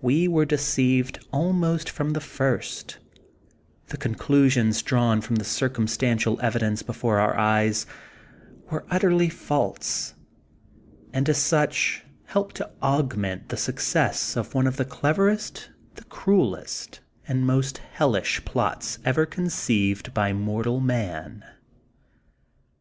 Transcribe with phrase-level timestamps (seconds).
[0.00, 2.98] We were deceived almost from the first;
[3.86, 7.86] the conclusions drawn from the cir cumstantial evidence before our eyes
[8.68, 10.14] were utterly false,
[11.12, 16.04] and as such, helped to aug ment the success of one of the cleverest, the
[16.06, 16.98] cruellest,
[17.28, 21.44] and most hellish plots ever conceived by mortal man.